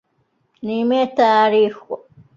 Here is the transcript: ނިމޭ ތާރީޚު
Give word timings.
ނިމޭ 0.65 0.99
ތާރީޚު 1.17 1.79